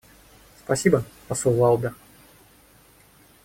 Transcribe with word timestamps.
Спасибо, 0.57 1.03
посол 1.27 1.53
Лаубер. 1.59 1.93